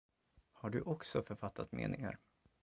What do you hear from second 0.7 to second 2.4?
också författat meningar?